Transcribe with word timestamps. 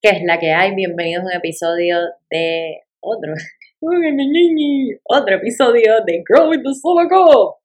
¿Qué 0.00 0.10
es 0.10 0.22
la 0.24 0.38
que 0.38 0.52
hay? 0.52 0.74
Bienvenidos 0.74 1.24
a 1.24 1.26
un 1.26 1.32
episodio 1.32 1.98
de 2.30 2.80
otro. 3.00 3.34
Otro 5.04 5.34
episodio 5.36 6.02
de 6.06 6.24
Grow 6.26 6.48
with 6.48 6.62
the 6.62 6.74
Solo 6.74 7.08
Go. 7.08 7.58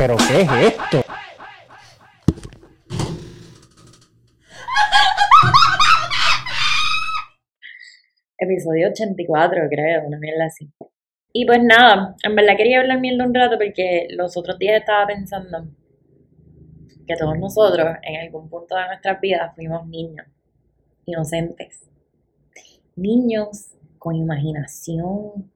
¿Pero 0.00 0.16
qué 0.16 0.40
es 0.40 0.50
esto? 0.72 1.02
Episodio 8.38 8.88
84, 8.88 9.60
creo, 9.68 10.06
una 10.06 10.18
mierda 10.18 10.46
así. 10.46 10.70
Y 11.34 11.44
pues 11.44 11.62
nada, 11.62 12.16
en 12.22 12.34
verdad 12.34 12.56
quería 12.56 12.80
hablar 12.80 12.98
mierda 12.98 13.26
un 13.26 13.34
rato 13.34 13.58
porque 13.58 14.06
los 14.12 14.38
otros 14.38 14.58
días 14.58 14.80
estaba 14.80 15.06
pensando 15.06 15.68
que 17.06 17.16
todos 17.16 17.38
nosotros 17.38 17.86
en 18.02 18.20
algún 18.22 18.48
punto 18.48 18.76
de 18.76 18.86
nuestras 18.86 19.20
vidas 19.20 19.54
fuimos 19.54 19.86
niños, 19.86 20.26
inocentes. 21.04 21.90
Niños 22.96 23.74
con 23.98 24.16
imaginación 24.16 25.52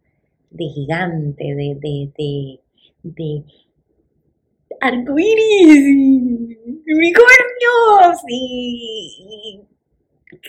de 0.51 0.65
gigante, 0.67 1.45
de, 1.55 1.79
de, 1.81 2.13
de, 2.19 2.61
de 3.05 3.45
arcoíris, 4.81 5.85
y 6.87 6.93
unicornios 6.93 8.23
y, 8.29 9.61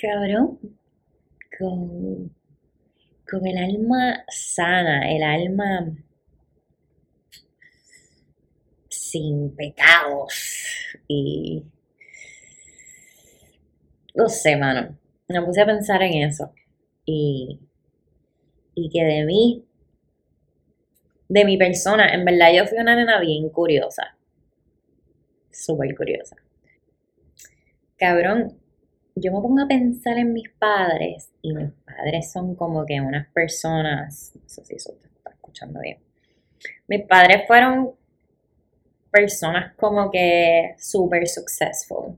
cabrón, 0.02 0.60
con, 1.58 2.36
con 3.30 3.48
el 3.48 3.58
alma 3.58 4.24
sana, 4.28 5.12
el 5.12 5.24
alma 5.24 5.96
sin 8.90 9.56
pecados 9.56 10.34
y 11.08 11.64
no 14.16 14.30
sé, 14.30 14.56
mano, 14.56 14.98
me 15.28 15.42
puse 15.42 15.62
a 15.62 15.66
pensar 15.66 16.02
en 16.02 16.24
eso 16.28 16.52
y, 17.06 17.60
y 18.74 18.90
que 18.90 19.04
de 19.04 19.26
mí, 19.26 19.65
de 21.36 21.44
mi 21.44 21.58
persona, 21.58 22.14
en 22.14 22.24
verdad 22.24 22.54
yo 22.56 22.66
fui 22.66 22.78
una 22.78 22.96
nena 22.96 23.20
bien 23.20 23.50
curiosa, 23.50 24.16
súper 25.52 25.94
curiosa. 25.94 26.38
Cabrón, 27.98 28.58
yo 29.16 29.34
me 29.34 29.42
pongo 29.42 29.62
a 29.64 29.68
pensar 29.68 30.18
en 30.18 30.32
mis 30.32 30.50
padres 30.52 31.34
y 31.42 31.54
mis 31.54 31.72
padres 31.86 32.32
son 32.32 32.56
como 32.56 32.86
que 32.86 33.02
unas 33.02 33.28
personas, 33.34 34.32
no 34.34 34.48
sé 34.48 34.64
si 34.64 34.76
eso 34.76 34.94
te 34.94 35.08
está 35.08 35.32
escuchando 35.32 35.82
bien. 35.82 35.98
Mis 36.88 37.06
padres 37.06 37.46
fueron 37.48 37.92
personas 39.12 39.76
como 39.76 40.10
que 40.10 40.74
super 40.78 41.28
successful. 41.28 42.16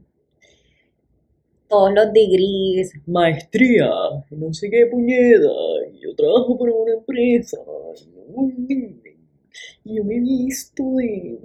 Todos 1.68 1.92
los 1.92 2.14
degrees, 2.14 2.94
maestría, 3.08 3.90
no 4.30 4.54
sé 4.54 4.70
qué 4.70 4.86
puñeta, 4.86 5.50
y 5.92 6.02
yo 6.02 6.16
trabajo 6.16 6.56
para 6.58 6.72
una 6.72 6.94
empresa, 6.94 7.58
yo 9.84 10.04
me 10.04 10.18
he 10.18 10.20
visto 10.20 10.84
de... 10.98 11.40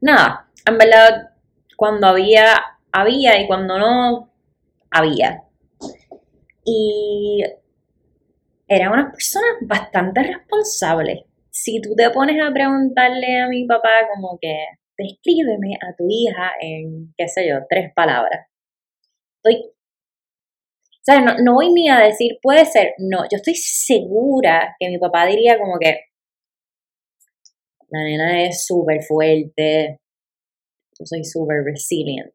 Nada, 0.00 0.50
en 0.66 0.78
verdad, 0.78 1.30
cuando 1.76 2.06
había, 2.06 2.62
había, 2.92 3.40
y 3.40 3.46
cuando 3.46 3.78
no, 3.78 4.32
había. 4.90 5.42
Y 6.64 7.42
eran 8.68 8.92
unas 8.92 9.12
personas 9.12 9.56
bastante 9.62 10.22
responsables. 10.22 11.24
Si 11.50 11.80
tú 11.80 11.94
te 11.94 12.10
pones 12.10 12.36
a 12.42 12.52
preguntarle 12.52 13.40
a 13.40 13.48
mi 13.48 13.66
papá 13.66 14.08
como 14.12 14.38
que 14.40 14.54
descríbeme 14.96 15.76
a 15.80 15.94
tu 15.96 16.06
hija 16.08 16.52
en, 16.60 17.14
qué 17.16 17.28
sé 17.28 17.48
yo, 17.48 17.58
tres 17.68 17.92
palabras. 17.94 18.46
Estoy, 19.36 19.66
o 19.66 21.02
sea, 21.02 21.20
no, 21.20 21.34
no 21.42 21.54
voy 21.54 21.72
ni 21.72 21.88
a 21.88 21.98
decir 21.98 22.38
puede 22.42 22.64
ser, 22.64 22.94
no, 22.98 23.24
yo 23.24 23.36
estoy 23.36 23.54
segura 23.56 24.74
que 24.78 24.88
mi 24.88 24.98
papá 24.98 25.26
diría 25.26 25.58
como 25.58 25.78
que 25.78 26.00
la 27.88 28.02
nena 28.02 28.44
es 28.44 28.64
súper 28.66 29.02
fuerte, 29.02 30.00
yo 30.98 31.04
soy 31.04 31.24
súper 31.24 31.64
resilient, 31.64 32.32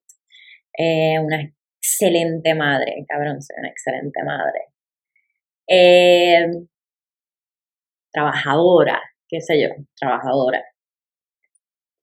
eh, 0.78 1.20
una 1.20 1.42
excelente 1.82 2.54
madre, 2.56 3.06
cabrón, 3.08 3.42
soy 3.42 3.56
una 3.59 3.70
excelente 3.70 4.24
madre. 4.24 4.59
Eh, 5.68 6.48
trabajadora, 8.12 9.02
qué 9.28 9.40
sé 9.42 9.62
yo, 9.62 9.70
trabajadora. 10.00 10.64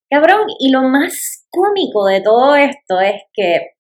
Cabrón, 0.09 0.47
y 0.61 0.71
lo 0.71 0.83
más 0.83 1.47
cómico 1.51 2.07
de 2.07 2.21
todo 2.21 2.55
esto 2.55 3.01
es 3.01 3.23
que 3.33 3.73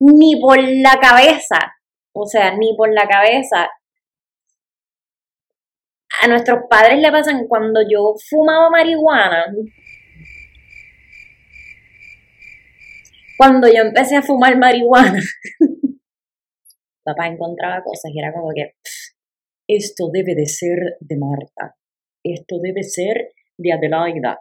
ni 0.00 0.40
por 0.40 0.58
la 0.58 0.98
cabeza, 1.00 1.74
o 2.12 2.26
sea, 2.26 2.56
ni 2.56 2.76
por 2.76 2.92
la 2.92 3.06
cabeza, 3.06 3.68
a 6.20 6.28
nuestros 6.28 6.60
padres 6.68 7.00
le 7.00 7.10
pasan 7.10 7.46
cuando 7.46 7.80
yo 7.82 8.14
fumaba 8.28 8.70
marihuana, 8.70 9.46
cuando 13.36 13.68
yo 13.68 13.82
empecé 13.82 14.16
a 14.16 14.22
fumar 14.22 14.58
marihuana, 14.58 15.20
papá 17.04 17.28
encontraba 17.28 17.82
cosas 17.82 18.10
y 18.12 18.18
era 18.18 18.32
como 18.32 18.50
que, 18.54 18.74
esto 19.68 20.08
debe 20.12 20.34
de 20.34 20.46
ser 20.46 20.96
de 21.00 21.16
Marta, 21.16 21.76
esto 22.24 22.58
debe 22.60 22.82
ser 22.82 23.32
de 23.56 23.72
Adelaida, 23.72 24.40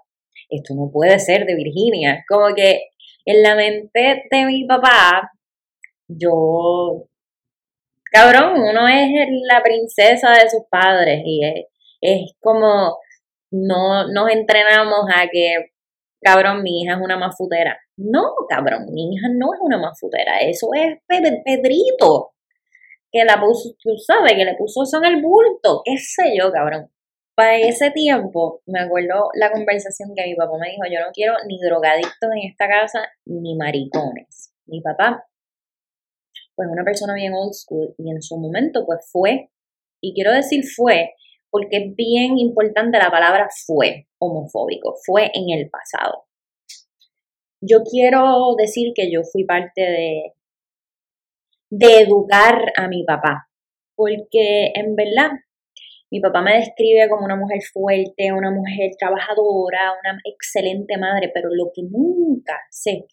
esto 0.50 0.74
no 0.76 0.90
puede 0.92 1.20
ser 1.20 1.46
de 1.46 1.56
Virginia. 1.56 2.24
Como 2.28 2.54
que 2.56 2.90
en 3.26 3.44
la 3.44 3.56
mente 3.56 4.24
de 4.32 4.46
mi 4.46 4.66
papá, 4.66 5.30
yo, 6.08 7.07
cabrón, 8.12 8.60
uno 8.60 8.88
es 8.88 9.10
la 9.50 9.62
princesa 9.64 10.32
de 10.32 10.50
sus 10.50 10.64
padres 10.70 11.22
y 11.26 11.46
es, 11.46 11.66
es 12.02 12.32
como, 12.40 12.98
no 13.52 14.08
nos 14.08 14.32
entrenamos 14.32 15.06
a 15.14 15.28
que, 15.32 15.72
cabrón, 16.22 16.64
mi 16.64 16.82
hija 16.82 16.94
es 16.94 17.02
una 17.02 17.18
mafutera. 17.18 17.78
No, 17.98 18.34
cabrón, 18.48 18.86
mi 18.92 19.16
hija 19.16 19.28
no 19.32 19.54
es 19.54 19.60
una 19.62 19.78
mafutera, 19.78 20.40
eso 20.40 20.70
es 20.76 21.00
Pedrito, 21.08 22.34
que 23.12 23.26
la 23.26 23.40
puso, 23.40 23.72
tú 23.82 23.98
sabes, 23.98 24.34
que 24.34 24.46
le 24.46 24.56
puso 24.56 24.84
eso 24.84 24.98
en 24.98 25.06
el 25.06 25.22
bulto, 25.22 25.82
qué 25.84 25.98
sé 25.98 26.36
yo, 26.38 26.52
cabrón. 26.52 26.92
Para 27.36 27.56
ese 27.58 27.92
tiempo, 27.92 28.62
me 28.66 28.80
acuerdo 28.80 29.30
la 29.36 29.52
conversación 29.52 30.10
que 30.16 30.26
mi 30.26 30.36
papá 30.36 30.54
me 30.60 30.72
dijo, 30.72 30.84
yo 30.92 31.00
no 31.02 31.12
quiero 31.14 31.34
ni 31.48 31.60
drogadictos 31.60 32.32
en 32.34 32.50
esta 32.50 32.68
casa, 32.68 33.08
ni 33.26 33.56
maricones. 33.56 34.54
Mi 34.66 34.82
papá, 34.82 35.24
pues 36.58 36.68
una 36.72 36.84
persona 36.84 37.14
bien 37.14 37.34
old 37.36 37.54
school, 37.54 37.94
y 38.00 38.10
en 38.10 38.20
su 38.22 38.36
momento, 38.36 38.84
pues 38.86 39.08
fue, 39.12 39.52
y 40.02 40.16
quiero 40.16 40.34
decir 40.34 40.64
fue, 40.66 41.14
porque 41.52 41.78
es 41.78 41.96
bien 41.96 42.40
importante 42.40 42.98
la 42.98 43.12
palabra 43.12 43.48
fue 43.68 44.08
homofóbico, 44.18 44.96
fue 45.06 45.30
en 45.36 45.52
el 45.56 45.70
pasado. 45.70 46.26
Yo 47.62 47.84
quiero 47.84 48.56
decir 48.58 48.92
que 48.96 49.12
yo 49.12 49.22
fui 49.24 49.46
parte 49.46 49.82
de, 49.82 50.34
de 51.70 52.02
educar 52.02 52.74
a 52.76 52.88
mi 52.88 53.04
papá, 53.04 53.50
porque 53.96 54.72
en 54.74 54.96
verdad 54.96 55.30
mi 56.10 56.20
papá 56.22 56.42
me 56.42 56.56
describe 56.56 57.08
como 57.08 57.26
una 57.26 57.36
mujer 57.36 57.60
fuerte, 57.72 58.32
una 58.32 58.50
mujer 58.50 58.92
trabajadora, 58.98 59.94
una 60.04 60.20
excelente 60.24 60.98
madre, 60.98 61.30
pero 61.32 61.50
lo 61.52 61.70
que 61.72 61.84
nunca 61.84 62.58
se, 62.72 63.06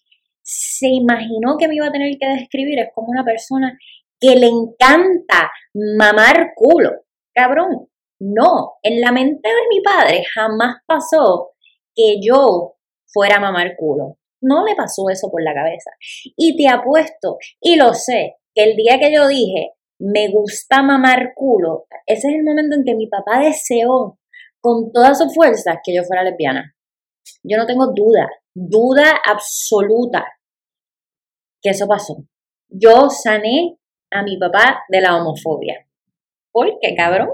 se 0.45 0.89
imaginó 0.89 1.57
que 1.59 1.67
me 1.69 1.75
iba 1.75 1.87
a 1.87 1.93
tener 1.93 2.17
que 2.21 2.29
describir 2.29 2.79
es 2.79 2.89
como 2.95 3.09
una 3.09 3.25
persona 3.25 3.77
que 4.21 4.37
le 4.37 4.47
encanta 4.47 5.51
mamar 5.75 6.53
culo. 6.55 6.91
Cabrón, 7.35 7.89
no, 8.21 8.75
en 8.83 9.01
la 9.01 9.11
mente 9.11 9.49
de 9.49 9.69
mi 9.69 9.81
padre 9.83 10.23
jamás 10.33 10.77
pasó 10.87 11.53
que 11.95 12.17
yo 12.23 12.77
fuera 13.07 13.37
a 13.37 13.41
mamar 13.41 13.75
culo. 13.77 14.19
No 14.41 14.65
le 14.67 14.75
pasó 14.77 15.09
eso 15.11 15.31
por 15.31 15.43
la 15.43 15.55
cabeza. 15.55 15.91
Y 16.37 16.57
te 16.57 16.69
apuesto, 16.69 17.39
y 17.61 17.77
lo 17.77 17.95
sé, 17.95 18.37
que 18.55 18.65
el 18.65 18.77
día 18.77 18.99
que 18.99 19.13
yo 19.13 19.27
dije, 19.27 19.73
me 19.99 20.29
gusta 20.29 20.83
mamar 20.83 21.33
culo, 21.35 21.87
ese 22.07 22.29
es 22.29 22.35
el 22.35 22.45
momento 22.45 22.77
en 22.77 22.85
que 22.85 22.95
mi 22.95 23.07
papá 23.07 23.41
deseó 23.41 24.19
con 24.61 24.93
todas 24.93 25.19
sus 25.19 25.35
fuerzas 25.35 25.79
que 25.83 25.95
yo 25.95 26.03
fuera 26.05 26.23
lesbiana. 26.23 26.75
Yo 27.43 27.57
no 27.57 27.67
tengo 27.67 27.87
duda, 27.95 28.29
duda 28.55 29.21
absoluta 29.25 30.25
que 31.61 31.71
eso 31.71 31.87
pasó. 31.87 32.17
Yo 32.69 33.11
sané 33.11 33.79
a 34.11 34.23
mi 34.23 34.39
papá 34.39 34.85
de 34.89 35.01
la 35.01 35.17
homofobia. 35.17 35.87
¿Por 36.53 36.79
qué, 36.81 36.95
cabrón? 36.95 37.31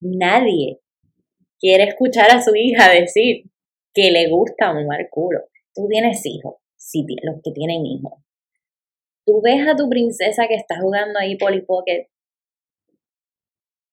nadie 0.00 0.80
quiere 1.58 1.84
escuchar 1.84 2.30
a 2.30 2.42
su 2.42 2.52
hija 2.54 2.90
decir 2.90 3.50
que 3.92 4.10
le 4.10 4.28
gusta 4.30 4.72
mamar 4.72 5.08
culo. 5.10 5.40
Tú 5.74 5.86
tienes 5.88 6.24
hijos, 6.24 6.56
si 6.76 7.04
los 7.22 7.36
que 7.44 7.52
tienen 7.52 7.84
hijos. 7.84 8.14
Tú 9.26 9.40
ves 9.42 9.66
a 9.68 9.76
tu 9.76 9.88
princesa 9.88 10.48
que 10.48 10.54
está 10.54 10.80
jugando 10.80 11.18
ahí 11.18 11.36
Polly 11.36 11.64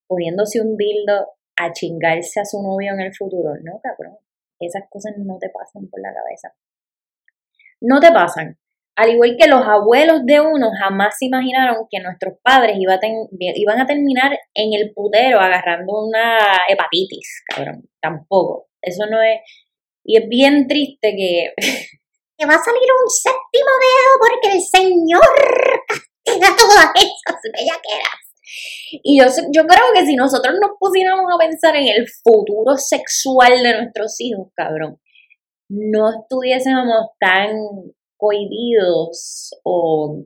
poniéndose 0.08 0.62
un 0.62 0.78
dildo 0.78 1.28
a 1.58 1.74
chingarse 1.74 2.40
a 2.40 2.46
su 2.46 2.62
novio 2.62 2.94
en 2.94 3.02
el 3.02 3.14
futuro. 3.14 3.54
No, 3.62 3.80
cabrón. 3.84 4.18
Esas 4.59 4.83
cosas 4.89 5.13
no 5.18 5.38
te 5.39 5.50
pasan 5.50 5.88
por 5.89 6.01
la 6.01 6.13
cabeza. 6.13 6.54
No 7.81 8.00
te 8.00 8.12
pasan. 8.12 8.57
Al 8.95 9.12
igual 9.12 9.36
que 9.39 9.48
los 9.48 9.62
abuelos 9.68 10.25
de 10.25 10.42
uno 10.42 10.71
jamás 10.80 11.15
se 11.19 11.25
imaginaron 11.25 11.86
que 11.89 12.00
nuestros 12.00 12.39
padres 12.42 12.77
iban 12.80 13.80
a 13.80 13.86
terminar 13.86 14.31
en 14.56 14.74
el 14.74 14.92
putero 14.94 15.39
agarrando 15.39 16.07
una 16.07 16.38
hepatitis, 16.68 17.44
cabrón. 17.48 17.88
Tampoco. 18.01 18.68
Eso 18.81 19.06
no 19.06 19.21
es. 19.21 19.42
Y 20.04 20.18
es 20.18 20.27
bien 20.27 20.68
triste 20.68 21.15
que. 21.15 21.54
que 22.38 22.45
va 22.45 22.54
a 22.54 22.63
salir 22.63 22.89
un 22.94 23.09
séptimo 23.09 23.74
dedo 23.81 24.12
porque 24.19 24.57
el 24.57 24.62
Señor 24.62 25.21
castiga 25.88 26.56
todas 26.56 26.92
esas 26.95 27.42
bellaqueras. 27.51 28.27
Y 28.92 29.20
yo, 29.20 29.26
yo 29.52 29.66
creo 29.66 29.86
que 29.94 30.06
si 30.06 30.16
nosotros 30.16 30.56
nos 30.62 30.72
pusiéramos 30.80 31.26
a 31.34 31.38
pensar 31.38 31.76
en 31.76 31.88
el 31.88 32.08
futuro 32.24 32.78
sexual 32.78 33.62
de 33.64 33.78
nuestros 33.82 34.20
hijos, 34.20 34.48
cabrón, 34.56 35.00
no 35.70 36.22
estuviésemos 36.22 37.10
tan 37.20 37.50
cohibidos 38.18 39.52
o 39.64 40.24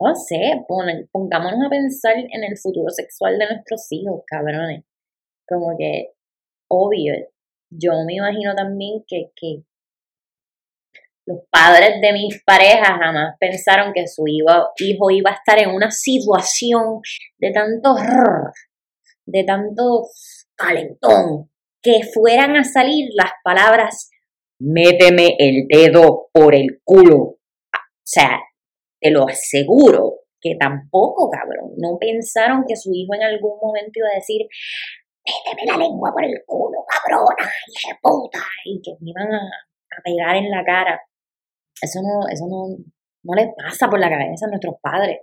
no 0.00 0.14
sé, 0.16 0.64
pongámonos 1.12 1.66
a 1.66 1.70
pensar 1.70 2.14
en 2.16 2.44
el 2.44 2.58
futuro 2.58 2.90
sexual 2.90 3.38
de 3.38 3.46
nuestros 3.46 3.86
hijos, 3.90 4.22
cabrones. 4.26 4.84
Como 5.48 5.76
que, 5.78 6.08
obvio, 6.68 7.14
yo 7.70 7.92
me 8.04 8.14
imagino 8.16 8.54
también 8.54 9.04
que, 9.06 9.30
que 9.36 9.62
los 11.26 11.38
padres 11.50 12.00
de 12.00 12.12
mis 12.12 12.42
parejas 12.44 12.98
jamás 12.98 13.36
pensaron 13.38 13.92
que 13.92 14.06
su 14.06 14.24
hijo 14.26 15.10
iba 15.10 15.30
a 15.30 15.34
estar 15.34 15.58
en 15.58 15.70
una 15.70 15.90
situación 15.90 17.00
de 17.38 17.52
tanto 17.52 17.94
de 19.24 19.44
tanto 19.44 20.02
calentón, 20.56 21.50
que 21.80 22.00
fueran 22.12 22.56
a 22.56 22.64
salir 22.64 23.08
las 23.14 23.30
palabras 23.44 24.10
méteme 24.62 25.34
el 25.38 25.66
dedo 25.68 26.28
por 26.32 26.54
el 26.54 26.80
culo. 26.84 27.16
O 27.18 27.38
sea, 28.04 28.38
te 29.00 29.10
lo 29.10 29.28
aseguro 29.28 30.20
que 30.40 30.56
tampoco, 30.58 31.30
cabrón, 31.30 31.72
no 31.78 31.98
pensaron 31.98 32.64
que 32.66 32.76
su 32.76 32.90
hijo 32.92 33.14
en 33.14 33.22
algún 33.22 33.58
momento 33.60 33.92
iba 33.94 34.08
a 34.12 34.16
decir, 34.16 34.46
méteme 35.24 35.70
la 35.70 35.78
lengua 35.78 36.12
por 36.12 36.24
el 36.24 36.42
culo, 36.46 36.84
cabrona, 36.88 37.50
hija 37.68 37.98
puta, 38.02 38.38
y 38.64 38.80
que 38.82 38.92
me 39.00 39.10
iban 39.10 39.32
a, 39.32 39.50
pegar 40.02 40.36
en 40.36 40.50
la 40.50 40.64
cara. 40.64 41.00
Eso 41.82 42.00
no, 42.00 42.28
eso 42.30 42.46
no, 42.48 42.76
no 43.24 43.34
les 43.34 43.48
pasa 43.56 43.88
por 43.88 43.98
la 43.98 44.08
cabeza 44.08 44.46
a 44.46 44.48
nuestros 44.48 44.76
padres. 44.80 45.18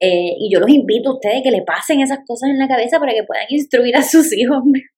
Eh, 0.00 0.34
y 0.38 0.52
yo 0.52 0.60
los 0.60 0.68
invito 0.68 1.10
a 1.10 1.14
ustedes 1.14 1.42
que 1.42 1.50
le 1.50 1.62
pasen 1.62 2.00
esas 2.00 2.18
cosas 2.26 2.50
en 2.50 2.58
la 2.58 2.68
cabeza 2.68 2.98
para 2.98 3.12
que 3.12 3.24
puedan 3.24 3.46
instruir 3.48 3.96
a 3.96 4.02
sus 4.02 4.36
hijos 4.36 4.62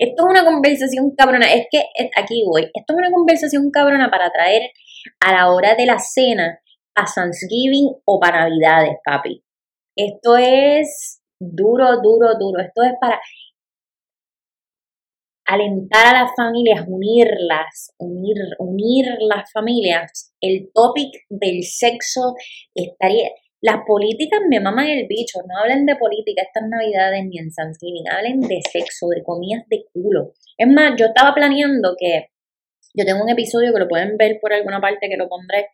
esto 0.00 0.24
es 0.24 0.30
una 0.30 0.44
conversación 0.44 1.14
cabrona. 1.16 1.52
Es 1.52 1.66
que 1.70 1.84
aquí 2.16 2.44
voy. 2.46 2.70
Esto 2.74 2.92
es 2.92 2.98
una 2.98 3.10
conversación 3.10 3.70
cabrona 3.70 4.10
para 4.10 4.30
traer 4.30 4.70
a 5.20 5.32
la 5.32 5.50
hora 5.50 5.74
de 5.74 5.86
la 5.86 5.98
cena 5.98 6.60
a 6.94 7.04
Thanksgiving 7.04 7.90
o 8.04 8.20
para 8.20 8.48
Navidades, 8.48 8.96
papi. 9.04 9.42
Esto 9.96 10.36
es 10.36 11.22
duro, 11.40 12.00
duro, 12.02 12.36
duro. 12.38 12.60
Esto 12.60 12.82
es 12.82 12.92
para 13.00 13.20
alentar 15.46 16.14
a 16.14 16.22
las 16.22 16.30
familias, 16.36 16.84
unirlas, 16.88 17.94
unir, 17.98 18.36
unir 18.58 19.06
las 19.20 19.50
familias. 19.52 20.34
El 20.40 20.70
topic 20.72 21.12
del 21.30 21.62
sexo 21.62 22.34
estaría 22.74 23.30
las 23.62 23.78
políticas 23.86 24.40
me 24.48 24.60
maman 24.60 24.86
el 24.86 25.06
bicho, 25.08 25.40
no 25.48 25.58
hablen 25.58 25.86
de 25.86 25.96
política 25.96 26.42
estas 26.42 26.68
navidades 26.68 27.24
ni 27.24 27.38
en 27.38 27.50
Thanksgiving, 27.50 28.04
hablen 28.08 28.40
de 28.40 28.60
sexo, 28.70 29.08
de 29.08 29.22
comidas 29.22 29.64
de 29.68 29.86
culo. 29.92 30.34
Es 30.58 30.68
más, 30.68 30.92
yo 30.96 31.06
estaba 31.06 31.34
planeando 31.34 31.96
que 31.98 32.28
yo 32.94 33.04
tengo 33.04 33.22
un 33.24 33.30
episodio 33.30 33.72
que 33.72 33.80
lo 33.80 33.88
pueden 33.88 34.16
ver 34.18 34.38
por 34.40 34.52
alguna 34.52 34.80
parte 34.80 35.08
que 35.08 35.16
lo 35.16 35.28
pondré, 35.28 35.70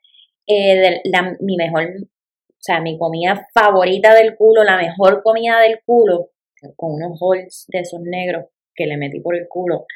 eh, 0.46 0.76
de 0.76 1.00
la, 1.10 1.36
mi 1.40 1.56
mejor, 1.56 1.84
o 1.84 2.60
sea, 2.60 2.80
mi 2.80 2.96
comida 2.96 3.46
favorita 3.52 4.14
del 4.14 4.36
culo, 4.36 4.64
la 4.64 4.76
mejor 4.76 5.22
comida 5.22 5.60
del 5.60 5.80
culo, 5.84 6.30
con 6.76 6.94
unos 6.94 7.18
holes 7.20 7.66
de 7.68 7.80
esos 7.80 8.00
negros 8.00 8.46
que 8.74 8.86
le 8.86 8.96
metí 8.96 9.20
por 9.20 9.36
el 9.36 9.46
culo. 9.48 9.86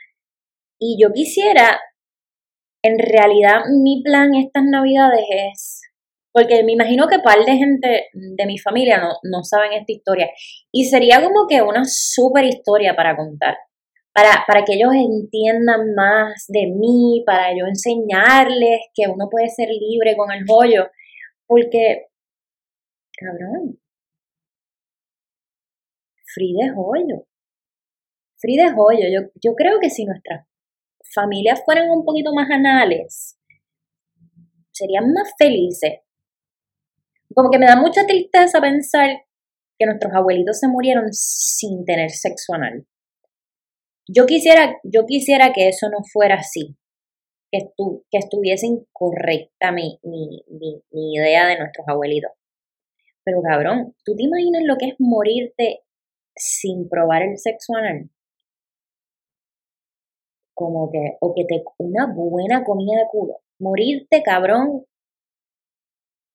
Y 0.78 0.98
yo 1.00 1.12
quisiera, 1.12 1.80
en 2.82 2.98
realidad 2.98 3.62
mi 3.82 4.02
plan 4.02 4.34
estas 4.34 4.64
navidades 4.64 5.24
es 5.30 5.86
porque 6.36 6.62
me 6.64 6.72
imagino 6.72 7.08
que 7.08 7.20
par 7.20 7.38
de 7.46 7.56
gente 7.56 8.08
de 8.12 8.46
mi 8.46 8.58
familia 8.58 8.98
no, 8.98 9.08
no 9.22 9.42
saben 9.42 9.72
esta 9.72 9.90
historia. 9.90 10.28
Y 10.70 10.84
sería 10.84 11.22
como 11.22 11.46
que 11.48 11.62
una 11.62 11.82
súper 11.86 12.44
historia 12.44 12.94
para 12.94 13.16
contar. 13.16 13.56
Para, 14.12 14.44
para 14.46 14.62
que 14.62 14.74
ellos 14.74 14.92
entiendan 14.94 15.94
más 15.94 16.44
de 16.48 16.66
mí, 16.66 17.22
para 17.24 17.56
yo 17.56 17.64
enseñarles 17.66 18.80
que 18.94 19.08
uno 19.08 19.30
puede 19.30 19.48
ser 19.48 19.70
libre 19.70 20.14
con 20.14 20.30
el 20.30 20.44
joyo. 20.46 20.90
Porque, 21.46 22.08
cabrón, 23.18 23.78
free 26.34 26.52
de 26.52 26.68
joyo. 26.68 27.26
Free 28.38 28.56
de 28.56 28.72
joyo. 28.72 29.08
Yo, 29.12 29.30
yo 29.42 29.54
creo 29.54 29.78
que 29.80 29.90
si 29.90 30.04
nuestras 30.04 30.46
familias 31.14 31.62
fueran 31.64 31.90
un 31.90 32.04
poquito 32.04 32.32
más 32.34 32.50
anales, 32.50 33.38
serían 34.72 35.12
más 35.12 35.32
felices 35.38 36.00
como 37.36 37.50
que 37.50 37.58
me 37.58 37.66
da 37.66 37.76
mucha 37.76 38.06
tristeza 38.06 38.62
pensar 38.62 39.10
que 39.78 39.84
nuestros 39.84 40.10
abuelitos 40.14 40.58
se 40.58 40.68
murieron 40.68 41.12
sin 41.12 41.84
tener 41.84 42.10
sexo 42.10 42.54
anal. 42.54 42.86
Yo 44.08 44.24
quisiera, 44.24 44.76
yo 44.84 45.04
quisiera 45.04 45.52
que 45.52 45.68
eso 45.68 45.90
no 45.90 45.98
fuera 46.10 46.36
así, 46.36 46.76
que, 47.52 47.58
que 48.10 48.18
estuviese 48.18 48.66
incorrecta 48.66 49.70
mi, 49.70 49.98
mi, 50.02 50.44
mi 50.92 51.14
idea 51.14 51.46
de 51.46 51.58
nuestros 51.58 51.86
abuelitos. 51.88 52.30
Pero 53.22 53.42
cabrón, 53.42 53.94
¿tú 54.02 54.16
te 54.16 54.22
imaginas 54.22 54.62
lo 54.64 54.76
que 54.78 54.86
es 54.86 54.94
morirte 54.98 55.80
sin 56.34 56.88
probar 56.88 57.22
el 57.22 57.36
sexo 57.36 57.74
anal? 57.74 58.08
Como 60.56 60.90
que, 60.90 61.18
o 61.20 61.34
que 61.34 61.44
te, 61.44 61.62
una 61.78 62.12
buena 62.14 62.64
comida 62.64 62.96
de 62.98 63.08
culo. 63.10 63.40
Morirte, 63.60 64.22
cabrón, 64.22 64.86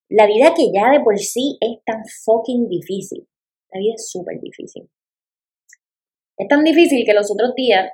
la 0.09 0.27
vida 0.27 0.53
que 0.55 0.71
ya 0.71 0.91
de 0.91 0.99
por 0.99 1.17
sí 1.17 1.57
es 1.59 1.83
tan 1.85 2.03
fucking 2.25 2.69
difícil. 2.69 3.27
La 3.71 3.79
vida 3.79 3.93
es 3.95 4.09
súper 4.09 4.39
difícil. 4.39 4.89
Es 6.37 6.47
tan 6.47 6.63
difícil 6.63 7.05
que 7.05 7.13
los 7.13 7.31
otros 7.31 7.55
días 7.55 7.91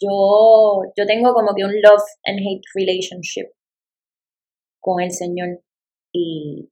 yo, 0.00 0.82
yo 0.96 1.06
tengo 1.06 1.32
como 1.32 1.54
que 1.54 1.64
un 1.64 1.80
love 1.80 2.02
and 2.24 2.40
hate 2.40 2.62
relationship 2.74 3.46
con 4.80 5.00
el 5.00 5.12
Señor. 5.12 5.62
Y 6.12 6.70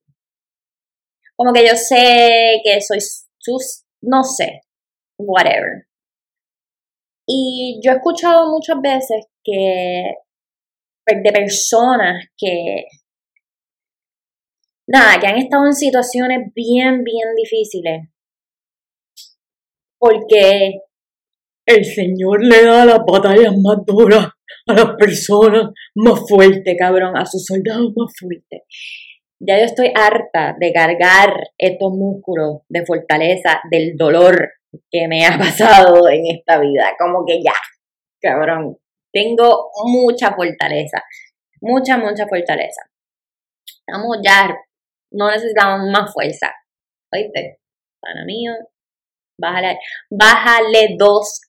como 1.37 1.53
que 1.53 1.67
yo 1.67 1.77
sé 1.77 2.61
que 2.65 2.81
soy 2.81 2.99
sus, 3.01 3.85
no 4.03 4.23
sé, 4.25 4.63
whatever. 5.19 5.87
Y 7.35 7.81
yo 7.83 7.93
he 7.93 7.95
escuchado 7.95 8.51
muchas 8.51 8.79
veces 8.83 9.27
que 9.43 10.17
de 11.07 11.33
personas 11.33 12.27
que 12.37 12.85
nada, 14.87 15.19
que 15.19 15.27
han 15.27 15.39
estado 15.39 15.65
en 15.67 15.73
situaciones 15.73 16.53
bien, 16.55 17.03
bien 17.03 17.35
difíciles. 17.35 18.09
Porque 19.99 20.81
el 21.67 21.85
Señor 21.87 22.45
le 22.45 22.65
da 22.65 22.85
las 22.85 23.01
batallas 23.07 23.55
más 23.57 23.79
duras 23.87 24.29
a 24.67 24.75
las 24.75 24.97
personas 24.97 25.71
más 25.95 26.21
fuertes, 26.29 26.77
cabrón, 26.79 27.17
a 27.17 27.25
sus 27.25 27.47
soldados 27.47 27.95
más 27.97 28.13
fuertes. 28.19 28.63
Ya 29.41 29.59
yo 29.59 29.65
estoy 29.65 29.91
harta 29.95 30.55
de 30.61 30.71
cargar 30.71 31.33
estos 31.57 31.93
músculos 31.93 32.61
de 32.69 32.85
fortaleza 32.85 33.63
del 33.71 33.97
dolor 33.97 34.51
que 34.91 35.09
me 35.09 35.27
ha 35.27 35.39
pasado 35.39 36.09
en 36.09 36.27
esta 36.27 36.59
vida. 36.61 36.95
Como 36.99 37.25
que 37.27 37.43
ya, 37.43 37.55
cabrón, 38.21 38.77
tengo 39.13 39.71
mucha 39.85 40.35
fortaleza, 40.35 41.03
mucha, 41.61 41.99
mucha 41.99 42.27
fortaleza. 42.27 42.83
Estamos 43.67 44.19
ya 44.25 44.49
no 45.13 45.31
necesitamos 45.31 45.91
más 45.91 46.13
fuerza. 46.13 46.53
¿Oíste? 47.13 47.59
Para 48.01 48.25
mí, 48.25 48.47
bájale, 49.39 49.79
bájale 50.11 50.97
dos 50.99 51.43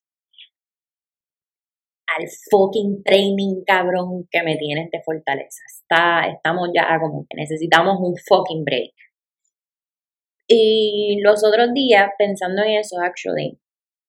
al 2.16 2.28
fucking 2.52 3.04
training 3.04 3.64
cabrón 3.66 4.28
que 4.30 4.44
me 4.44 4.58
tienes 4.58 4.90
de 4.92 5.02
fortaleza. 5.04 5.62
Está, 5.68 6.28
estamos 6.28 6.70
ya 6.74 7.00
como 7.00 7.26
que 7.30 7.38
necesitamos 7.38 7.98
un 8.00 8.16
fucking 8.18 8.64
break. 8.64 8.94
Y 10.48 11.20
los 11.22 11.44
otros 11.44 11.74
días, 11.74 12.10
pensando 12.18 12.64
en 12.64 12.80
eso, 12.80 12.98
actually, 13.02 13.60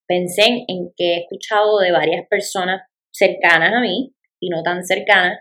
pensé 0.07 0.65
en 0.67 0.91
que 0.95 1.13
he 1.13 1.19
escuchado 1.21 1.79
de 1.79 1.91
varias 1.91 2.27
personas 2.27 2.81
cercanas 3.11 3.73
a 3.73 3.81
mí 3.81 4.13
y 4.39 4.49
no 4.49 4.61
tan 4.63 4.83
cercanas 4.85 5.39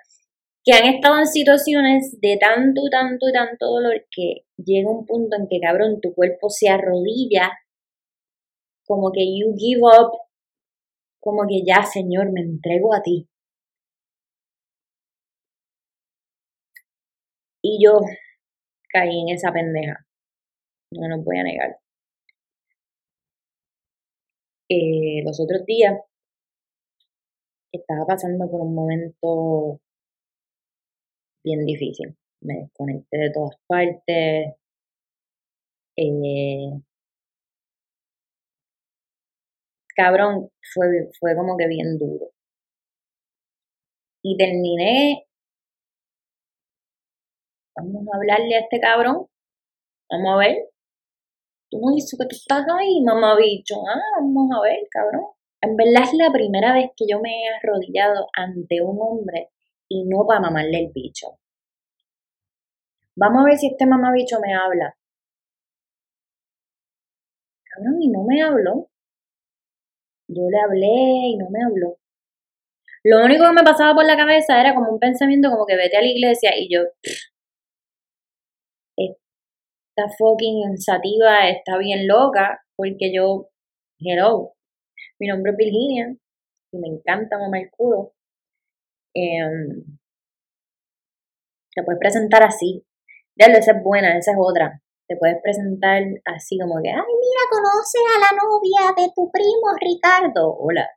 que 0.64 0.72
han 0.72 0.86
estado 0.94 1.18
en 1.18 1.26
situaciones 1.26 2.18
de 2.20 2.38
tanto, 2.38 2.82
tanto 2.90 3.28
y 3.28 3.32
tanto 3.32 3.66
dolor 3.66 4.06
que 4.10 4.46
llega 4.56 4.90
un 4.90 5.04
punto 5.04 5.36
en 5.36 5.46
que, 5.48 5.60
cabrón, 5.60 6.00
tu 6.00 6.14
cuerpo 6.14 6.48
se 6.48 6.68
arrodilla, 6.70 7.52
como 8.86 9.12
que 9.12 9.20
you 9.36 9.54
give 9.58 9.82
up, 9.82 10.12
como 11.20 11.46
que 11.46 11.62
ya, 11.66 11.82
Señor, 11.84 12.32
me 12.32 12.40
entrego 12.40 12.94
a 12.94 13.02
ti. 13.02 13.28
Y 17.62 17.82
yo 17.84 18.00
caí 18.90 19.20
en 19.20 19.34
esa 19.34 19.52
pendeja. 19.52 20.06
No 20.94 21.08
lo 21.08 21.18
voy 21.22 21.38
a 21.40 21.42
negar. 21.42 21.76
Eh, 24.68 25.22
los 25.24 25.40
otros 25.40 25.64
días 25.64 25.94
estaba 27.72 28.06
pasando 28.06 28.50
por 28.50 28.62
un 28.62 28.74
momento 28.74 29.78
bien 31.44 31.64
difícil. 31.64 32.16
Me 32.42 32.54
desconecté 32.62 33.16
de 33.18 33.30
todas 33.32 33.56
partes. 33.66 34.54
Eh, 35.96 36.70
cabrón, 39.96 40.50
fue, 40.72 41.10
fue 41.18 41.34
como 41.36 41.56
que 41.56 41.66
bien 41.68 41.98
duro. 41.98 42.30
Y 44.24 44.36
terminé, 44.36 45.24
vamos 47.76 48.04
a 48.12 48.16
hablarle 48.16 48.56
a 48.56 48.60
este 48.60 48.80
cabrón, 48.80 49.26
vamos 50.10 50.34
a 50.34 50.38
ver. 50.38 50.56
Tú 51.74 51.80
me 51.80 51.96
dices 51.96 52.16
que 52.16 52.26
tú 52.26 52.36
estás 52.36 52.64
ahí, 52.78 53.02
mamá 53.02 53.36
bicho. 53.36 53.74
Ah, 53.92 54.20
vamos 54.20 54.48
a 54.56 54.62
ver, 54.62 54.86
cabrón. 54.88 55.24
En 55.60 55.74
verdad 55.74 56.04
es 56.04 56.14
la 56.14 56.30
primera 56.30 56.72
vez 56.72 56.90
que 56.96 57.04
yo 57.10 57.18
me 57.20 57.30
he 57.30 57.48
arrodillado 57.48 58.28
ante 58.32 58.80
un 58.80 58.96
hombre 59.00 59.50
y 59.88 60.04
no 60.04 60.24
para 60.24 60.38
mamarle 60.38 60.78
el 60.78 60.92
bicho. 60.94 61.26
Vamos 63.16 63.42
a 63.42 63.44
ver 63.46 63.58
si 63.58 63.66
este 63.66 63.86
mamabicho 63.86 64.38
me 64.38 64.54
habla. 64.54 64.96
Cabrón, 67.64 68.00
y 68.00 68.08
no 68.08 68.22
me 68.22 68.40
habló. 68.40 68.88
Yo 70.28 70.42
le 70.48 70.60
hablé 70.60 70.86
y 71.32 71.36
no 71.38 71.50
me 71.50 71.64
habló. 71.64 71.98
Lo 73.02 73.24
único 73.24 73.46
que 73.46 73.52
me 73.52 73.64
pasaba 73.64 73.94
por 73.94 74.04
la 74.04 74.16
cabeza 74.16 74.60
era 74.60 74.76
como 74.76 74.92
un 74.92 75.00
pensamiento 75.00 75.50
como 75.50 75.66
que 75.66 75.74
vete 75.74 75.96
a 75.96 76.02
la 76.02 76.06
iglesia 76.06 76.52
y 76.56 76.72
yo, 76.72 76.82
esta 79.96 80.12
fucking 80.18 80.76
sativa 80.78 81.48
está 81.48 81.78
bien 81.78 82.06
loca 82.06 82.60
porque 82.76 83.12
yo, 83.14 83.48
hello, 83.98 84.54
mi 85.20 85.28
nombre 85.28 85.52
es 85.52 85.56
Virginia 85.56 86.16
y 86.72 86.78
me 86.78 86.88
encanta 86.88 87.38
mamar 87.38 87.62
el 87.62 87.70
culo. 87.70 88.12
Eh, 89.14 89.38
te 91.74 91.82
puedes 91.84 92.00
presentar 92.00 92.42
así. 92.42 92.84
Ya 93.36 93.46
esa 93.46 93.72
es 93.72 93.82
buena, 93.82 94.16
esa 94.18 94.32
es 94.32 94.36
otra. 94.40 94.80
Te 95.06 95.16
puedes 95.16 95.36
presentar 95.42 96.02
así 96.24 96.58
como 96.58 96.80
que, 96.82 96.90
ay, 96.90 96.96
mira, 96.96 97.42
conoces 97.50 98.02
a 98.16 98.20
la 98.20 98.42
novia 98.42 98.94
de 98.96 99.12
tu 99.14 99.30
primo 99.30 99.74
Ricardo. 99.80 100.56
Hola, 100.58 100.88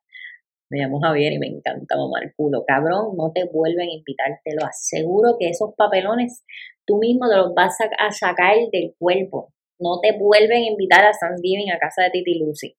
me 0.70 0.80
llamo 0.80 1.00
Javier 1.00 1.34
y 1.34 1.40
me 1.40 1.48
encanta 1.48 1.96
mamar 1.96 2.24
el 2.24 2.34
culo. 2.36 2.64
Cabrón, 2.66 3.16
no 3.18 3.32
te 3.34 3.46
vuelven 3.46 3.90
a 3.90 3.94
invitar, 3.94 4.40
te 4.44 4.56
lo 4.56 4.66
aseguro 4.66 5.38
que 5.40 5.50
esos 5.50 5.74
papelones 5.76 6.44
tú 6.86 6.98
mismo 6.98 7.30
te 7.30 7.36
los 7.36 7.54
vas 7.54 7.78
a, 8.00 8.12
sacar 8.12 8.56
del 8.72 8.96
cuerpo. 8.98 9.54
No 9.80 10.00
te 10.02 10.18
vuelven 10.18 10.64
a 10.64 10.68
invitar 10.68 11.06
a 11.06 11.12
Thanksgiving 11.12 11.72
a 11.72 11.78
casa 11.78 12.04
de 12.04 12.12
Titi 12.12 12.40
Lucy. 12.40 12.76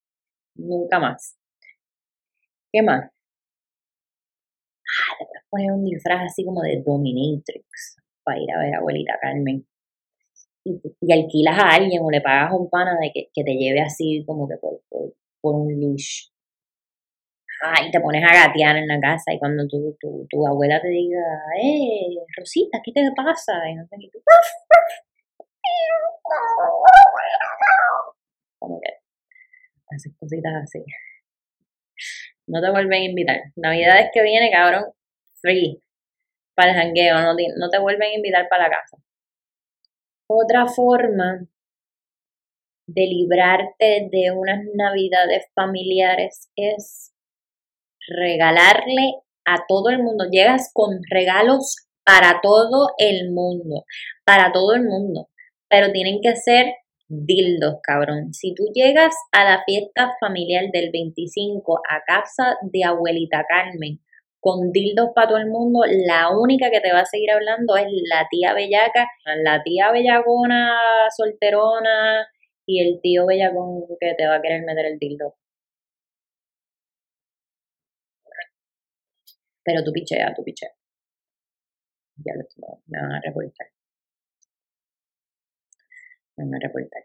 Nunca 0.57 0.99
más. 0.99 1.39
¿Qué 2.73 2.83
más? 2.83 3.05
Ah, 4.89 5.17
te 5.19 5.27
puedes 5.27 5.45
poner 5.51 5.73
un 5.73 5.85
disfraz 5.85 6.25
así 6.25 6.45
como 6.45 6.63
de 6.63 6.83
Dominatrix 6.85 7.97
para 8.25 8.41
ir 8.41 8.51
a 8.51 8.59
ver 8.59 8.75
a 8.75 8.79
abuelita 8.79 9.19
Carmen. 9.21 9.67
Y, 10.65 11.13
alquilas 11.13 11.59
a 11.59 11.71
alguien 11.77 12.03
o 12.03 12.11
le 12.11 12.21
pagas 12.21 12.51
a 12.53 12.57
un 12.57 12.69
pana 12.69 12.97
de 13.01 13.11
que, 13.13 13.45
te 13.45 13.55
lleve 13.55 13.81
así 13.81 14.25
como 14.27 14.49
que 14.49 14.57
por, 14.57 14.81
por, 15.41 15.55
un 15.55 15.69
leash. 15.81 16.29
Ah, 17.63 17.83
y 17.85 17.91
te 17.91 18.01
pones 18.01 18.23
a 18.25 18.33
gatear 18.33 18.77
en 18.77 18.87
la 18.87 19.01
casa 19.01 19.33
y 19.33 19.39
cuando 19.39 19.67
tu, 19.67 19.97
tu, 19.99 20.47
abuela 20.47 20.81
te 20.81 20.89
diga, 20.89 21.21
eh, 21.61 22.15
Rosita, 22.37 22.79
¿qué 22.85 22.93
te 22.93 23.03
pasa? 23.17 23.53
Y 23.69 23.75
no 23.75 23.85
sé 23.87 23.97
qué, 24.01 24.09
tú, 24.13 24.21
como 28.59 28.81
que 28.81 28.93
haces 29.91 30.13
cositas 30.19 30.53
así. 30.63 30.85
No 32.47 32.61
te 32.63 32.71
vuelven 32.71 33.03
a 33.03 33.05
invitar. 33.05 33.41
Navidad 33.57 34.01
es 34.01 34.11
que 34.13 34.23
viene, 34.23 34.51
cabrón, 34.51 34.85
free 35.41 35.83
para 36.55 36.73
el 36.73 36.77
jangueo, 36.77 37.21
no 37.21 37.37
te, 37.37 37.47
no 37.57 37.69
te 37.71 37.79
vuelven 37.79 38.11
a 38.11 38.15
invitar 38.15 38.49
para 38.49 38.65
la 38.65 38.71
casa. 38.71 38.97
Otra 40.29 40.67
forma 40.67 41.47
de 42.87 43.03
librarte 43.03 44.09
de 44.11 44.33
unas 44.33 44.65
navidades 44.75 45.47
familiares 45.55 46.51
es 46.57 47.15
regalarle 48.09 49.15
a 49.45 49.65
todo 49.67 49.91
el 49.91 50.03
mundo. 50.03 50.25
Llegas 50.31 50.71
con 50.73 50.99
regalos 51.11 51.89
para 52.05 52.41
todo 52.43 52.89
el 52.99 53.31
mundo, 53.31 53.85
para 54.25 54.51
todo 54.53 54.75
el 54.75 54.85
mundo, 54.85 55.29
pero 55.69 55.93
tienen 55.93 56.21
que 56.23 56.37
ser 56.37 56.67
dildos, 57.09 57.77
cabrón. 57.83 58.33
Si 58.33 58.55
tú 58.55 58.65
llegas 58.73 59.15
a 59.33 59.45
la 59.45 59.63
fiesta 59.65 60.13
familiar 60.21 60.67
del 60.73 60.91
25 60.91 61.81
a 61.89 62.03
casa 62.07 62.57
de 62.63 62.85
abuelita 62.85 63.45
Carmen 63.49 64.01
con 64.41 64.71
dildos 64.73 65.11
para 65.15 65.29
todo 65.29 65.39
el 65.39 65.49
mundo, 65.51 65.81
la 66.07 66.31
única 66.31 66.71
que 66.71 66.81
te 66.81 66.93
va 66.93 67.01
a 67.01 67.07
seguir 67.07 67.31
hablando 67.31 67.77
es 67.77 67.87
la 68.09 68.27
tía 68.31 68.55
bellaca, 68.55 69.09
la 69.43 69.63
tía 69.63 69.91
bellagona 69.91 70.79
solterona 71.17 72.27
y 72.67 72.81
el 72.81 73.01
tío 73.03 73.27
bellagón 73.27 73.85
que 73.99 74.15
te 74.15 74.27
va 74.27 74.37
a 74.37 74.43
querer 74.43 74.63
meter 74.65 74.87
el 74.87 74.99
dildo. 74.99 75.35
Pero 79.69 79.85
tú 79.85 79.93
pichea, 79.93 80.33
tú 80.35 80.43
pichea. 80.43 80.71
Ya 82.25 82.33
lo 82.35 82.45
me 82.87 83.01
van 83.01 83.13
a 83.13 83.21
reportar. 83.21 83.67
Me 86.37 86.45
van 86.45 86.55
a 86.55 86.59
reportar. 86.59 87.03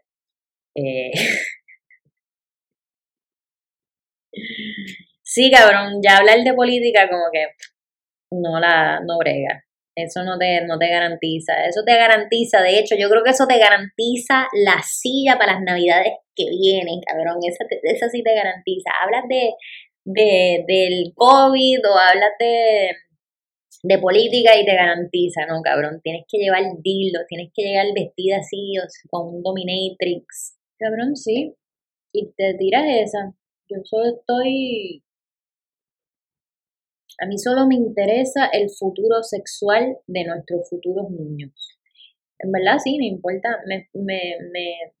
Sí, 5.22 5.50
cabrón, 5.50 6.00
ya 6.02 6.18
hablar 6.18 6.42
de 6.44 6.54
política 6.54 7.08
como 7.10 7.24
que 7.32 7.46
no 8.32 8.58
la, 8.60 9.00
no 9.00 9.18
brega. 9.18 9.64
Eso 9.96 10.24
no 10.24 10.38
te, 10.38 10.62
no 10.66 10.78
te 10.78 10.88
garantiza. 10.88 11.66
Eso 11.66 11.82
te 11.84 11.96
garantiza, 11.96 12.62
de 12.62 12.78
hecho, 12.78 12.96
yo 12.96 13.10
creo 13.10 13.22
que 13.24 13.30
eso 13.30 13.46
te 13.46 13.58
garantiza 13.58 14.48
la 14.64 14.82
silla 14.82 15.36
para 15.38 15.54
las 15.54 15.62
navidades 15.62 16.14
que 16.34 16.46
vienen, 16.50 17.00
cabrón. 17.06 17.38
Esa, 17.46 17.64
esa 17.82 18.08
sí 18.08 18.22
te 18.22 18.34
garantiza. 18.34 18.90
Hablas 19.02 19.24
de, 19.28 19.52
de, 20.04 20.64
del 20.66 21.12
COVID 21.14 21.78
o 21.86 21.98
hablas 21.98 22.32
de, 22.38 23.98
política 24.00 24.58
y 24.58 24.64
te 24.64 24.74
garantiza, 24.74 25.46
¿no, 25.46 25.60
cabrón? 25.62 26.00
Tienes 26.02 26.24
que 26.28 26.38
llevar 26.38 26.62
dildo, 26.82 27.20
tienes 27.28 27.50
que 27.54 27.62
llegar 27.62 27.86
vestida 27.94 28.38
así, 28.38 28.74
o 28.78 28.82
con 29.10 29.34
un 29.34 29.42
dominatrix. 29.42 30.56
Cabrón, 30.78 31.16
sí. 31.16 31.54
Y 32.12 32.32
te 32.32 32.54
tiras 32.54 32.84
esa. 32.88 33.34
Yo 33.68 33.78
solo 33.84 34.16
estoy 34.16 35.04
a 37.20 37.26
mí 37.26 37.38
solo 37.38 37.66
me 37.66 37.76
interesa 37.76 38.46
el 38.52 38.70
futuro 38.70 39.22
sexual 39.22 39.98
de 40.06 40.24
nuestros 40.24 40.68
futuros 40.68 41.10
niños. 41.10 41.78
En 42.38 42.50
verdad 42.50 42.78
sí, 42.82 42.98
me 42.98 43.06
importa, 43.06 43.48
me, 43.66 43.88
me, 43.94 44.36
me, 44.52 44.92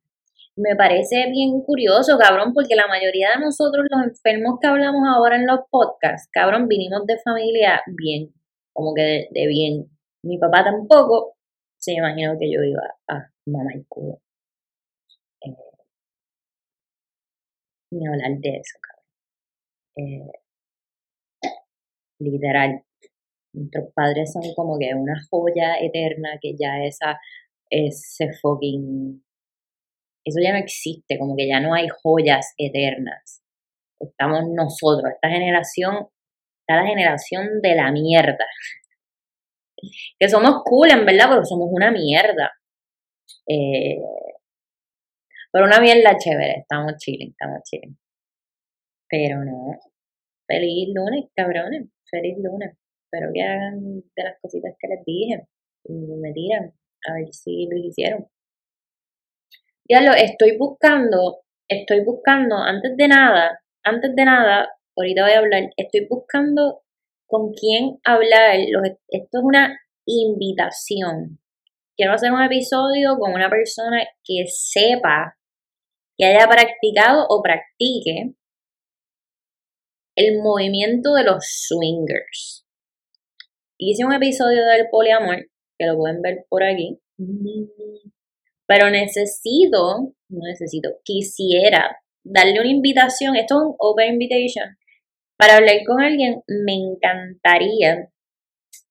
me 0.56 0.76
parece 0.76 1.30
bien 1.30 1.60
curioso, 1.62 2.16
cabrón, 2.18 2.52
porque 2.54 2.76
la 2.76 2.86
mayoría 2.86 3.30
de 3.34 3.44
nosotros, 3.44 3.86
los 3.90 4.06
enfermos 4.06 4.58
que 4.60 4.68
hablamos 4.68 5.02
ahora 5.08 5.36
en 5.36 5.46
los 5.46 5.60
podcasts, 5.70 6.28
cabrón, 6.32 6.68
vinimos 6.68 7.06
de 7.06 7.18
familia 7.18 7.82
bien, 7.86 8.32
como 8.72 8.94
que 8.94 9.28
de, 9.30 9.46
bien. 9.48 9.90
Mi 10.22 10.38
papá 10.38 10.64
tampoco 10.64 11.36
se 11.78 11.94
imaginó 11.94 12.38
que 12.38 12.50
yo 12.50 12.62
iba 12.62 12.82
a 13.08 13.30
mamá 13.46 13.70
y 13.74 13.84
culo. 13.88 14.20
Eh, 15.42 15.54
ni 17.92 18.06
hablar 18.06 18.38
de 18.38 18.56
eso, 18.56 18.78
cabrón. 18.80 19.04
Eh, 19.96 20.44
literal. 22.20 22.82
Nuestros 23.52 23.92
padres 23.94 24.32
son 24.32 24.42
como 24.56 24.78
que 24.78 24.94
una 24.94 25.14
joya 25.30 25.76
eterna 25.80 26.38
que 26.40 26.54
ya 26.58 26.84
esa, 26.84 27.18
ese 27.70 28.32
fucking... 28.40 29.22
Eso 30.24 30.40
ya 30.42 30.52
no 30.52 30.58
existe, 30.58 31.18
como 31.18 31.36
que 31.36 31.48
ya 31.48 31.60
no 31.60 31.74
hay 31.74 31.88
joyas 32.02 32.54
eternas. 32.58 33.42
Estamos 34.00 34.42
nosotros, 34.54 35.12
esta 35.14 35.28
generación, 35.30 36.08
está 36.60 36.82
la 36.82 36.88
generación 36.88 37.60
de 37.62 37.74
la 37.76 37.90
mierda. 37.92 38.46
Que 40.18 40.28
somos 40.30 40.62
cool, 40.64 40.90
en 40.92 41.04
verdad, 41.04 41.26
pero 41.28 41.44
somos 41.44 41.68
una 41.70 41.90
mierda. 41.90 42.50
Eh, 43.48 43.98
Pero 45.52 45.64
una 45.66 45.80
mierda 45.80 46.16
chévere, 46.18 46.60
estamos 46.60 46.96
chilling, 46.98 47.30
estamos 47.30 47.62
chilling. 47.64 47.96
Pero 49.08 49.44
no, 49.44 49.78
feliz 50.46 50.88
lunes, 50.94 51.26
cabrones, 51.36 51.88
feliz 52.10 52.36
lunes. 52.38 52.76
Espero 53.04 53.30
que 53.32 53.42
hagan 53.42 54.00
de 54.16 54.22
las 54.24 54.40
cositas 54.40 54.74
que 54.78 54.88
les 54.88 55.04
dije 55.04 55.46
y 55.84 55.92
me 55.94 56.32
tiran 56.32 56.72
a 57.08 57.14
ver 57.14 57.32
si 57.32 57.66
lo 57.70 57.76
hicieron. 57.78 58.26
Ya 59.88 60.00
lo 60.00 60.12
estoy 60.12 60.56
buscando, 60.56 61.42
estoy 61.68 62.04
buscando, 62.04 62.56
antes 62.56 62.96
de 62.96 63.08
nada, 63.08 63.60
antes 63.82 64.14
de 64.14 64.24
nada, 64.24 64.68
ahorita 64.96 65.22
voy 65.22 65.32
a 65.32 65.38
hablar, 65.38 65.62
estoy 65.76 66.06
buscando 66.08 66.82
con 67.26 67.52
quién 67.52 67.98
hablar. 68.04 68.56
esto 69.08 69.38
es 69.38 69.42
una 69.42 69.78
invitación. 70.06 71.38
Quiero 71.96 72.14
hacer 72.14 72.32
un 72.32 72.42
episodio 72.42 73.16
con 73.18 73.34
una 73.34 73.50
persona 73.50 74.02
que 74.24 74.44
sepa, 74.46 75.36
que 76.16 76.26
haya 76.26 76.48
practicado 76.48 77.26
o 77.28 77.42
practique 77.42 78.34
el 80.16 80.40
movimiento 80.42 81.14
de 81.14 81.24
los 81.24 81.44
swingers. 81.44 82.66
Hice 83.78 84.04
un 84.04 84.14
episodio 84.14 84.64
del 84.64 84.88
poliamor, 84.90 85.50
que 85.78 85.86
lo 85.86 85.96
pueden 85.96 86.22
ver 86.22 86.46
por 86.48 86.62
aquí. 86.62 87.00
Pero 88.66 88.90
necesito, 88.90 90.14
no 90.28 90.46
necesito, 90.46 90.90
quisiera 91.04 91.98
darle 92.24 92.60
una 92.60 92.70
invitación, 92.70 93.36
esto 93.36 93.56
es 93.56 93.66
un 93.66 93.74
open 93.78 94.14
invitation, 94.14 94.76
para 95.36 95.56
hablar 95.56 95.76
con 95.86 96.00
alguien, 96.00 96.42
me 96.46 96.74
encantaría 96.74 98.08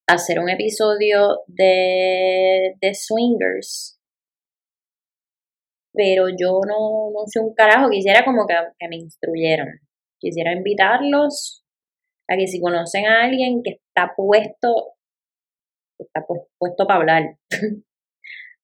hacer 0.07 0.39
un 0.39 0.49
episodio 0.49 1.39
de, 1.47 2.75
de 2.79 2.93
swingers. 2.93 3.99
Pero 5.93 6.27
yo 6.29 6.59
no, 6.67 7.11
no 7.13 7.25
sé 7.27 7.39
un 7.39 7.53
carajo, 7.53 7.89
quisiera 7.89 8.25
como 8.25 8.45
que, 8.47 8.55
que 8.79 8.87
me 8.87 8.97
instruyeran. 8.97 9.79
Quisiera 10.19 10.53
invitarlos 10.53 11.63
a 12.27 12.35
que 12.35 12.47
si 12.47 12.59
conocen 12.59 13.05
a 13.05 13.23
alguien 13.23 13.61
que 13.63 13.79
está 13.87 14.13
puesto, 14.15 14.95
está 15.99 16.25
puesto 16.57 16.87
para 16.87 16.99
hablar 16.99 17.23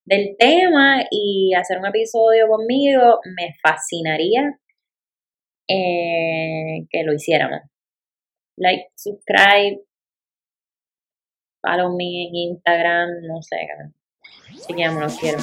del 0.09 0.35
tema 0.37 1.03
y 1.11 1.53
hacer 1.53 1.77
un 1.77 1.85
episodio 1.85 2.47
conmigo, 2.47 3.19
me 3.37 3.53
fascinaría 3.61 4.59
eh, 5.67 6.87
que 6.89 7.03
lo 7.03 7.13
hiciéramos. 7.13 7.61
Like, 8.57 8.87
subscribe, 8.95 9.81
follow 11.61 11.95
me 11.95 12.27
en 12.27 12.35
Instagram, 12.35 13.21
no 13.21 13.41
sé, 13.43 13.57
si 14.55 14.75
ya 14.75 14.91
me 14.91 15.01
lo 15.01 15.07
quiero. 15.09 15.37